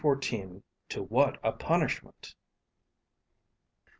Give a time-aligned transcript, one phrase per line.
[0.89, 2.33] TO WHAT A PUNISHMENT!